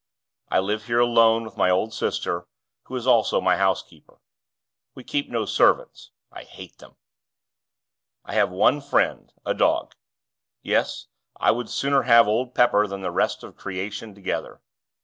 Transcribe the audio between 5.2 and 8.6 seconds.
no servants I hate them. I have